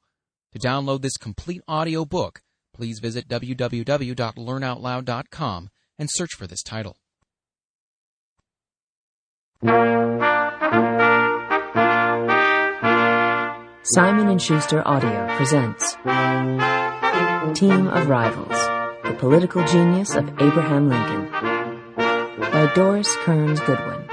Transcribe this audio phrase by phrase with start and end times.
[0.54, 2.42] To download this complete audio book,
[2.74, 6.96] please visit www.learnoutloud.com and search for this title.
[13.84, 15.98] Simon & Schuster Audio presents
[17.60, 18.58] Team of Rivals:
[19.04, 21.30] The Political Genius of Abraham Lincoln
[21.96, 24.08] by Doris Kearns Goodwin.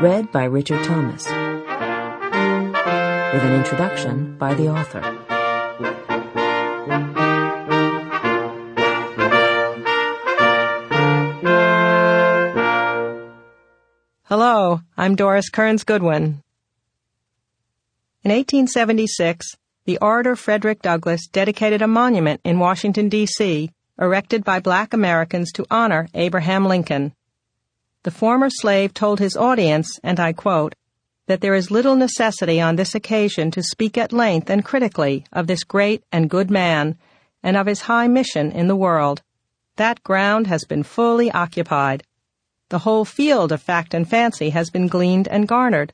[0.00, 1.26] Read by Richard Thomas.
[3.32, 5.00] With an introduction by the author.
[14.24, 16.42] Hello, I'm Doris Kearns Goodwin.
[18.24, 24.92] In 1876, the orator Frederick Douglass dedicated a monument in Washington, D.C., erected by black
[24.92, 27.12] Americans to honor Abraham Lincoln.
[28.02, 30.74] The former slave told his audience, and I quote,
[31.30, 35.46] that there is little necessity on this occasion to speak at length and critically of
[35.46, 36.98] this great and good man,
[37.40, 39.22] and of his high mission in the world.
[39.76, 42.02] That ground has been fully occupied.
[42.70, 45.92] The whole field of fact and fancy has been gleaned and garnered.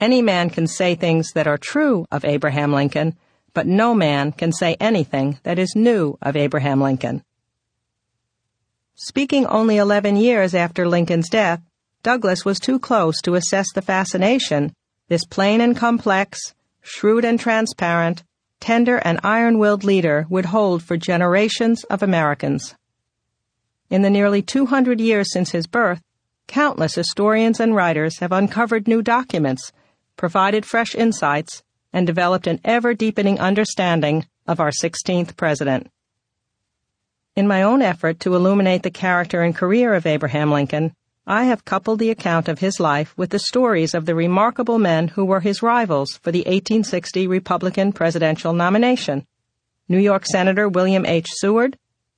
[0.00, 3.14] Any man can say things that are true of Abraham Lincoln,
[3.52, 7.22] but no man can say anything that is new of Abraham Lincoln.
[8.94, 11.60] Speaking only 11 years after Lincoln's death,
[12.02, 14.74] Douglass was too close to assess the fascination
[15.08, 18.22] this plain and complex, shrewd and transparent,
[18.60, 22.74] tender and iron-willed leader would hold for generations of Americans.
[23.90, 26.00] In the nearly 200 years since his birth,
[26.46, 29.70] countless historians and writers have uncovered new documents,
[30.16, 31.62] provided fresh insights,
[31.92, 35.90] and developed an ever deepening understanding of our 16th president.
[37.36, 40.94] In my own effort to illuminate the character and career of Abraham Lincoln,
[41.26, 45.08] I have coupled the account of his life with the stories of the remarkable men
[45.08, 49.26] who were his rivals for the 1860 Republican presidential nomination
[49.88, 51.28] New York Senator William H.
[51.30, 51.76] Seward,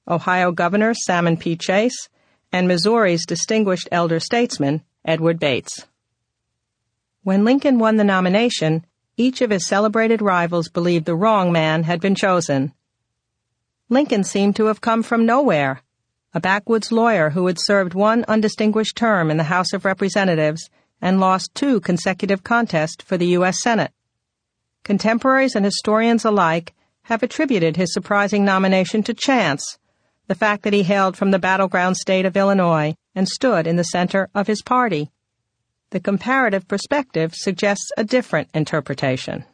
[0.09, 1.56] Ohio Governor Salmon P.
[1.56, 2.09] Chase,
[2.53, 5.87] and Missouri's distinguished elder statesman, Edward Bates.
[7.25, 12.00] When Lincoln won the nomination, each of his celebrated rivals believed the wrong man had
[12.00, 12.72] been chosen.
[13.88, 15.82] Lincoln seemed to have come from nowhere,
[16.34, 20.68] a backwoods lawyer who had served one undistinguished term in the House of Representatives
[21.00, 23.62] and lost two consecutive contests for the U.S.
[23.62, 23.92] Senate.
[24.82, 29.78] Contemporaries and historians alike have attributed his surprising nomination to chance,
[30.26, 33.84] the fact that he hailed from the battleground state of Illinois and stood in the
[33.84, 35.12] center of his party.
[35.90, 39.44] The comparative perspective suggests a different interpretation.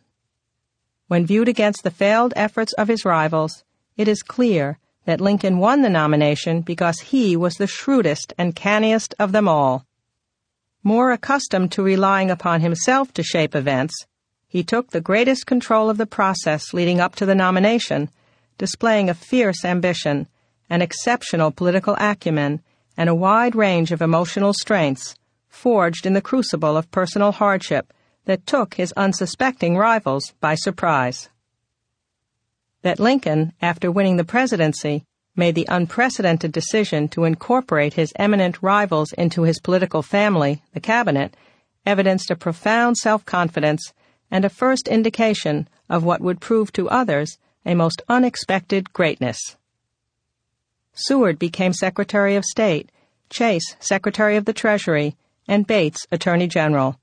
[1.09, 3.65] When viewed against the failed efforts of his rivals,
[3.99, 9.15] it is clear that Lincoln won the nomination because he was the shrewdest and canniest
[9.19, 9.87] of them all.
[10.83, 14.07] More accustomed to relying upon himself to shape events,
[14.47, 18.11] he took the greatest control of the process leading up to the nomination,
[18.59, 20.27] displaying a fierce ambition
[20.71, 22.63] an exceptional political acumen,
[22.97, 25.17] and a wide range of emotional strengths,
[25.49, 27.93] forged in the crucible of personal hardship
[28.25, 31.29] that took his unsuspecting rivals by surprise.
[32.83, 35.05] That Lincoln, after winning the presidency,
[35.37, 41.37] made the unprecedented decision to incorporate his eminent rivals into his political family, the cabinet,
[41.87, 43.93] evidenced a profound self-confidence
[44.31, 49.57] and a first indication of what would prove to others a most unexpected greatness.
[50.95, 52.91] Seward became Secretary of State,
[53.29, 55.17] Chase Secretary of the Treasury,
[55.47, 56.99] and Bates Attorney General.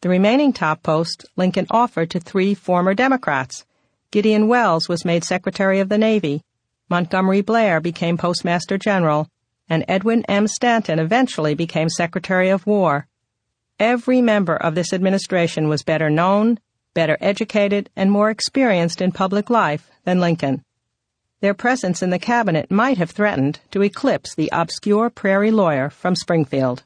[0.00, 3.64] The remaining top posts Lincoln offered to three former Democrats.
[4.10, 6.42] Gideon Welles was made Secretary of the Navy,
[6.88, 9.28] Montgomery Blair became Postmaster General,
[9.68, 10.48] and Edwin M.
[10.48, 13.06] Stanton eventually became Secretary of War.
[13.78, 16.58] Every member of this administration was better known,
[16.94, 20.64] better educated, and more experienced in public life than Lincoln
[21.40, 26.14] their presence in the cabinet might have threatened to eclipse the obscure prairie lawyer from
[26.14, 26.84] Springfield.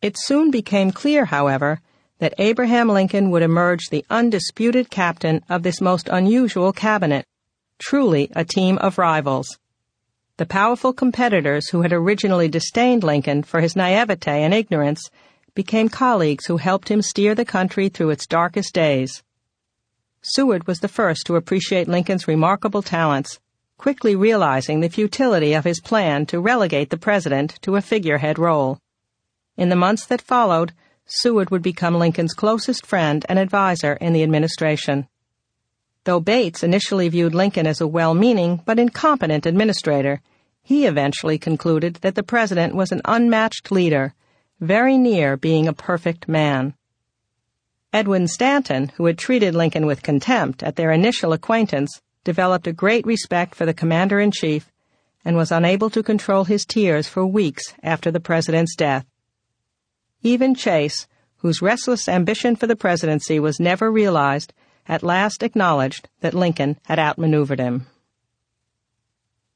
[0.00, 1.80] It soon became clear, however,
[2.18, 7.26] that Abraham Lincoln would emerge the undisputed captain of this most unusual cabinet,
[7.78, 9.58] truly a team of rivals.
[10.38, 15.10] The powerful competitors who had originally disdained Lincoln for his naivete and ignorance
[15.54, 19.22] became colleagues who helped him steer the country through its darkest days.
[20.22, 23.40] Seward was the first to appreciate Lincoln's remarkable talents,
[23.78, 28.78] quickly realizing the futility of his plan to relegate the president to a figurehead role.
[29.56, 30.72] In the months that followed,
[31.06, 35.06] Seward would become Lincoln's closest friend and advisor in the administration.
[36.04, 40.20] Though Bates initially viewed Lincoln as a well-meaning but incompetent administrator,
[40.62, 44.14] he eventually concluded that the president was an unmatched leader,
[44.60, 46.74] very near being a perfect man.
[47.92, 53.06] Edwin Stanton, who had treated Lincoln with contempt at their initial acquaintance, developed a great
[53.06, 54.70] respect for the commander-in-chief
[55.24, 59.06] and was unable to control his tears for weeks after the president's death.
[60.22, 61.06] Even Chase,
[61.38, 64.52] whose restless ambition for the presidency was never realized,
[64.88, 67.86] at last acknowledged that Lincoln had outmaneuvered him.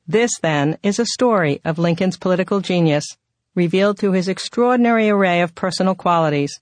[0.07, 3.07] This, then, is a story of Lincoln's political genius,
[3.55, 6.61] revealed through his extraordinary array of personal qualities,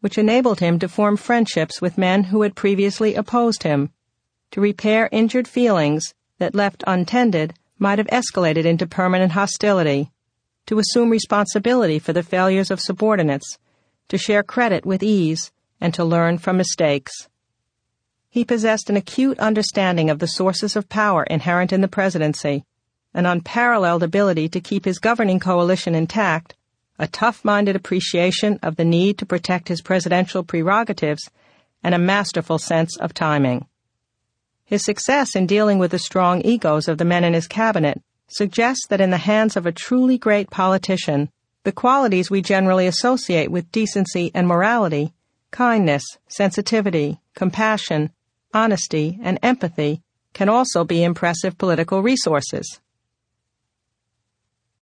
[0.00, 3.90] which enabled him to form friendships with men who had previously opposed him,
[4.50, 10.10] to repair injured feelings that, left untended, might have escalated into permanent hostility,
[10.68, 13.58] to assume responsibility for the failures of subordinates,
[14.06, 15.50] to share credit with ease,
[15.80, 17.26] and to learn from mistakes.
[18.28, 22.66] He possessed an acute understanding of the sources of power inherent in the presidency,
[23.14, 26.54] an unparalleled ability to keep his governing coalition intact,
[26.98, 31.30] a tough-minded appreciation of the need to protect his presidential prerogatives,
[31.82, 33.66] and a masterful sense of timing.
[34.66, 38.86] His success in dealing with the strong egos of the men in his cabinet suggests
[38.88, 41.30] that in the hands of a truly great politician,
[41.64, 45.12] the qualities we generally associate with decency and morality,
[45.50, 48.10] kindness, sensitivity, compassion,
[48.54, 50.02] honesty, and empathy
[50.32, 52.80] can also be impressive political resources.